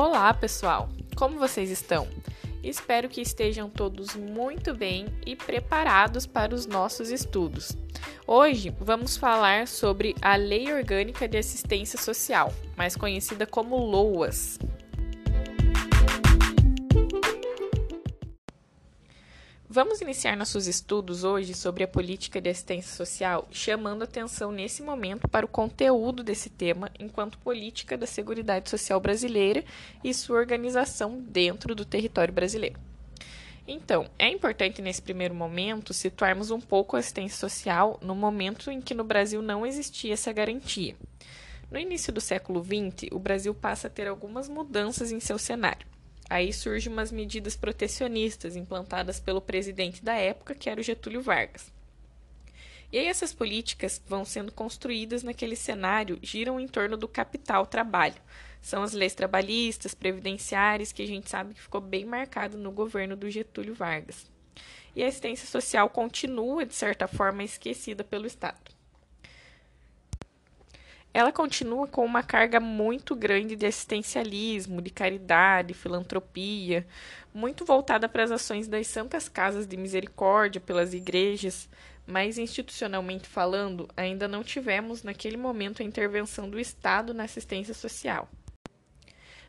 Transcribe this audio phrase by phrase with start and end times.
[0.00, 0.88] Olá, pessoal!
[1.16, 2.06] Como vocês estão?
[2.62, 7.76] Espero que estejam todos muito bem e preparados para os nossos estudos.
[8.24, 14.60] Hoje vamos falar sobre a Lei Orgânica de Assistência Social, mais conhecida como LOAS.
[19.78, 25.28] Vamos iniciar nossos estudos hoje sobre a política de assistência social, chamando atenção nesse momento
[25.28, 29.64] para o conteúdo desse tema enquanto política da Seguridade Social brasileira
[30.02, 32.80] e sua organização dentro do território brasileiro.
[33.68, 38.80] Então, é importante nesse primeiro momento situarmos um pouco a assistência social no momento em
[38.80, 40.96] que no Brasil não existia essa garantia.
[41.70, 45.86] No início do século XX, o Brasil passa a ter algumas mudanças em seu cenário.
[46.30, 51.72] Aí surgem umas medidas protecionistas implantadas pelo presidente da época, que era o Getúlio Vargas.
[52.92, 58.20] E aí essas políticas vão sendo construídas naquele cenário, giram em torno do capital trabalho.
[58.60, 63.16] São as leis trabalhistas, previdenciárias, que a gente sabe que ficou bem marcado no governo
[63.16, 64.30] do Getúlio Vargas.
[64.96, 68.77] E a assistência social continua, de certa forma, esquecida pelo Estado
[71.18, 76.86] ela continua com uma carga muito grande de assistencialismo, de caridade, filantropia,
[77.34, 81.68] muito voltada para as ações das santas casas de misericórdia, pelas igrejas,
[82.06, 88.28] mas institucionalmente falando, ainda não tivemos naquele momento a intervenção do Estado na assistência social.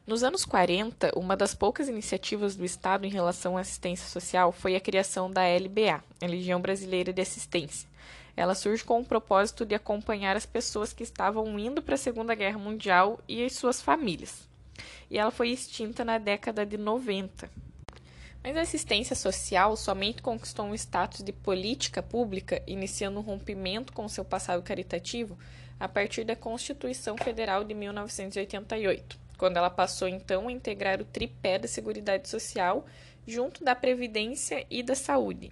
[0.07, 4.75] Nos anos 40, uma das poucas iniciativas do Estado em relação à assistência social foi
[4.75, 7.87] a criação da LBA, a Legião Brasileira de Assistência,
[8.39, 12.33] ela surge com o propósito de acompanhar as pessoas que estavam indo para a Segunda
[12.33, 14.47] Guerra Mundial e as suas famílias.
[15.11, 17.51] E ela foi extinta na década de 90.
[18.41, 24.07] Mas a assistência social somente conquistou um status de política pública, iniciando um rompimento com
[24.07, 25.37] seu passado caritativo,
[25.77, 31.59] a partir da Constituição Federal de 1988, quando ela passou então a integrar o tripé
[31.59, 32.85] da Seguridade Social
[33.27, 35.51] junto da Previdência e da Saúde.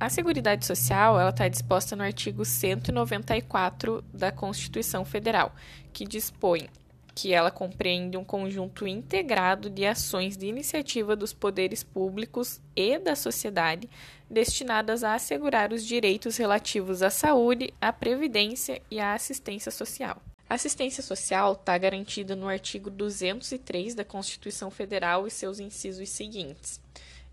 [0.00, 5.54] A Seguridade Social está disposta no artigo 194 da Constituição Federal,
[5.92, 6.70] que dispõe
[7.14, 13.14] que ela compreende um conjunto integrado de ações de iniciativa dos poderes públicos e da
[13.14, 13.90] sociedade
[14.30, 20.16] destinadas a assegurar os direitos relativos à saúde, à previdência e à assistência social.
[20.48, 26.80] A assistência social está garantida no artigo 203 da Constituição Federal e seus incisos seguintes.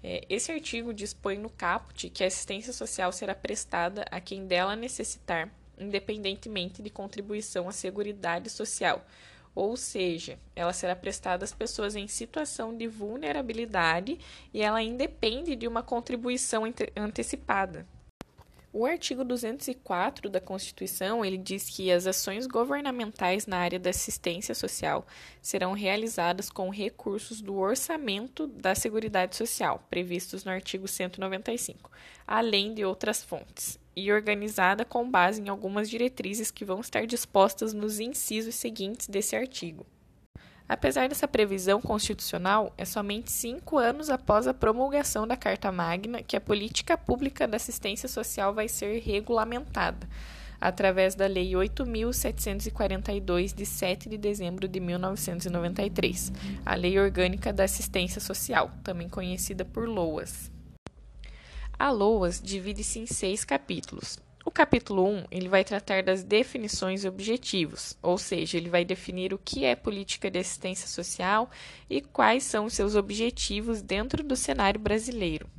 [0.04, 4.76] É, esse artigo dispõe no caput que a assistência social será prestada a quem dela
[4.76, 9.06] necessitar, independentemente de contribuição à Seguridade Social,
[9.56, 14.20] ou seja, ela será prestada às pessoas em situação de vulnerabilidade
[14.54, 16.64] e ela independe de uma contribuição
[16.96, 17.88] antecipada.
[18.80, 24.54] O artigo 204 da Constituição, ele diz que as ações governamentais na área da assistência
[24.54, 25.04] social
[25.42, 31.90] serão realizadas com recursos do orçamento da Seguridade Social, previstos no artigo 195,
[32.28, 37.74] além de outras fontes, e organizada com base em algumas diretrizes que vão estar dispostas
[37.74, 39.88] nos incisos seguintes desse artigo.
[40.70, 46.36] Apesar dessa previsão constitucional, é somente cinco anos após a promulgação da Carta Magna que
[46.36, 50.06] a política pública da assistência social vai ser regulamentada,
[50.60, 56.34] através da Lei 8.742, de 7 de dezembro de 1993,
[56.66, 60.52] a Lei Orgânica da Assistência Social, também conhecida por LOAS.
[61.80, 64.20] A LOAS divide-se em seis capítulos.
[64.48, 69.34] O capítulo 1 ele vai tratar das definições e objetivos, ou seja, ele vai definir
[69.34, 71.52] o que é política de assistência social
[71.90, 75.50] e quais são os seus objetivos dentro do cenário brasileiro.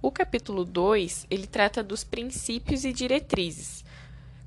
[0.00, 3.84] O capítulo 2 ele trata dos princípios e diretrizes.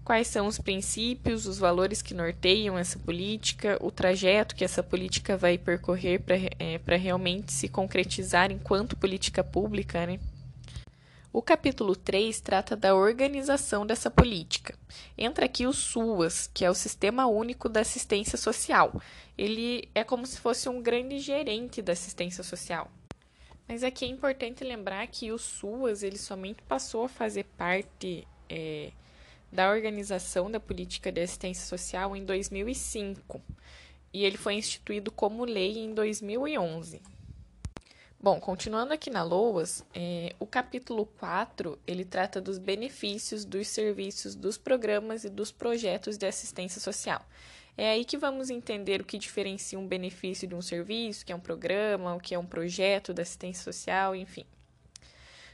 [0.04, 5.38] Quais são os princípios, os valores que norteiam essa política, o trajeto que essa política
[5.38, 10.20] vai percorrer para é, realmente se concretizar enquanto política pública, né?
[11.36, 14.78] O capítulo 3 trata da organização dessa política.
[15.18, 19.02] Entra aqui o SUAS, que é o Sistema Único da Assistência Social.
[19.36, 22.92] Ele é como se fosse um grande gerente da assistência social.
[23.68, 28.92] Mas aqui é importante lembrar que o SUAS ele somente passou a fazer parte é,
[29.52, 33.42] da organização da política de assistência social em 2005
[34.14, 37.02] e ele foi instituído como lei em 2011.
[38.24, 44.34] Bom, continuando aqui na LOAS, é, o capítulo 4, ele trata dos benefícios dos serviços,
[44.34, 47.22] dos programas e dos projetos de assistência social.
[47.76, 51.36] É aí que vamos entender o que diferencia um benefício de um serviço, que é
[51.36, 54.46] um programa, o que é um projeto de assistência social, enfim.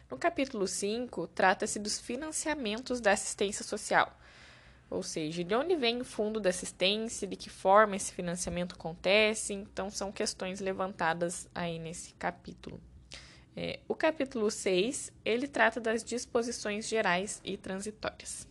[0.07, 4.15] No capítulo 5, trata-se dos financiamentos da assistência social.
[4.89, 9.53] Ou seja, de onde vem o fundo da assistência, de que forma esse financiamento acontece.
[9.53, 12.79] Então, são questões levantadas aí nesse capítulo.
[13.55, 18.47] É, o capítulo 6, ele trata das disposições gerais e transitórias.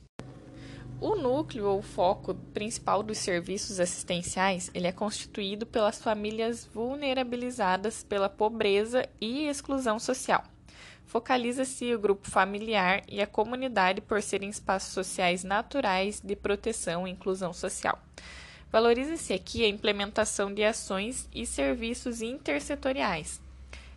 [1.00, 8.29] O núcleo ou foco principal dos serviços assistenciais ele é constituído pelas famílias vulnerabilizadas pela
[8.29, 10.43] pobreza e exclusão social.
[11.08, 17.10] Focaliza-se o grupo familiar e a comunidade por serem espaços sociais naturais de proteção e
[17.10, 17.99] inclusão social.
[18.70, 23.40] Valoriza-se aqui a implementação de ações e serviços intersetoriais,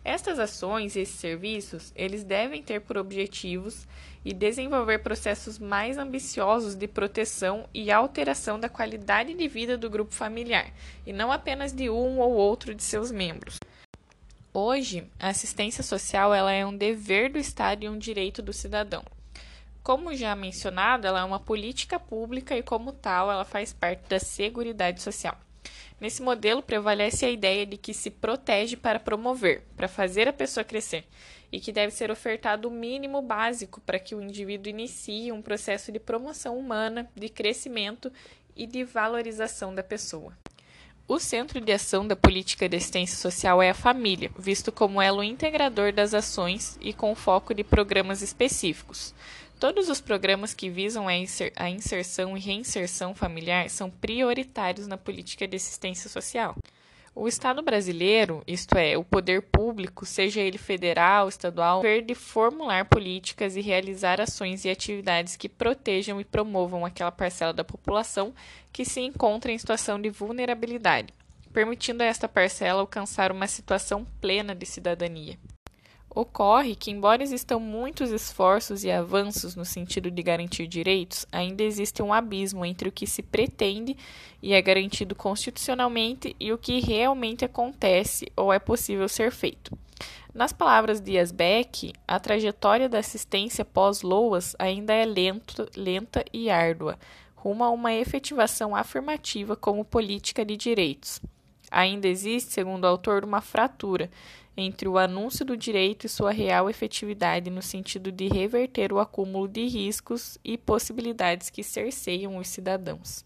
[0.04, 3.86] estas ações e esses serviços, eles devem ter por objetivos
[4.24, 10.12] e desenvolver processos mais ambiciosos de proteção e alteração da qualidade de vida do grupo
[10.12, 10.72] familiar,
[11.06, 13.58] e não apenas de um ou outro de seus membros.
[14.54, 19.02] Hoje, a assistência social ela é um dever do Estado e um direito do cidadão.
[19.82, 24.18] Como já mencionado, ela é uma política pública e, como tal, ela faz parte da
[24.18, 25.40] Seguridade Social.
[25.98, 30.62] Nesse modelo prevalece a ideia de que se protege para promover, para fazer a pessoa
[30.62, 31.08] crescer,
[31.50, 35.90] e que deve ser ofertado o mínimo básico para que o indivíduo inicie um processo
[35.90, 38.12] de promoção humana, de crescimento
[38.54, 40.36] e de valorização da pessoa.
[41.08, 45.22] O centro de ação da política de assistência social é a família, visto como elo
[45.22, 49.14] integrador das ações e com foco de programas específicos.
[49.58, 55.56] Todos os programas que visam a inserção e reinserção familiar são prioritários na política de
[55.56, 56.56] assistência social.
[57.14, 62.86] O Estado brasileiro, isto é, o poder público, seja ele federal, estadual, deve de formular
[62.86, 68.34] políticas e realizar ações e atividades que protejam e promovam aquela parcela da população
[68.72, 71.12] que se encontra em situação de vulnerabilidade,
[71.52, 75.38] permitindo a esta parcela alcançar uma situação plena de cidadania.
[76.14, 82.02] Ocorre que, embora existam muitos esforços e avanços no sentido de garantir direitos, ainda existe
[82.02, 83.96] um abismo entre o que se pretende
[84.42, 89.76] e é garantido constitucionalmente e o que realmente acontece ou é possível ser feito.
[90.34, 96.98] Nas palavras de Asbeck, a trajetória da assistência pós-LOAS ainda é lento, lenta e árdua,
[97.34, 101.20] rumo a uma efetivação afirmativa como política de direitos.
[101.72, 104.10] Ainda existe, segundo o autor, uma fratura
[104.54, 109.48] entre o anúncio do direito e sua real efetividade no sentido de reverter o acúmulo
[109.48, 113.24] de riscos e possibilidades que cerceiam os cidadãos.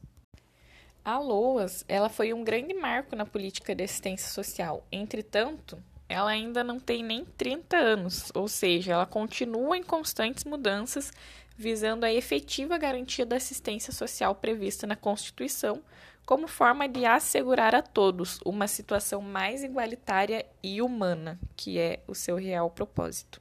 [1.05, 4.87] A LOAS ela foi um grande marco na política de assistência social.
[4.93, 5.77] Entretanto,
[6.09, 11.13] ela ainda não tem nem 30 anos, ou seja, ela continua em constantes mudanças,
[11.59, 15.83] visando a efetiva garantia da assistência social prevista na Constituição,
[16.27, 22.17] como forma de assegurar a todos uma situação mais igualitária e humana, que é o
[22.17, 23.41] seu real propósito.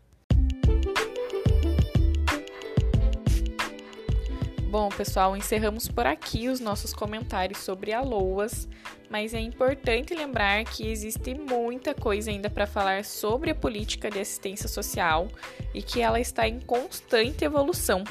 [4.69, 8.67] Bom, pessoal, encerramos por aqui os nossos comentários sobre a LOAS,
[9.09, 14.19] mas é importante lembrar que existe muita coisa ainda para falar sobre a política de
[14.19, 15.27] assistência social
[15.73, 18.03] e que ela está em constante evolução.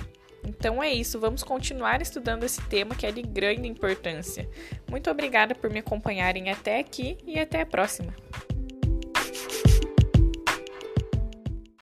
[0.45, 4.49] Então é isso, vamos continuar estudando esse tema que é de grande importância.
[4.91, 8.15] Muito obrigada por me acompanharem até aqui e até a próxima.